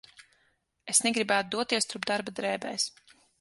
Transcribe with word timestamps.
Es 0.93 1.01
negribētu 1.07 1.51
doties 1.57 1.89
turp 1.93 2.09
darba 2.13 2.35
drēbēs. 2.41 2.89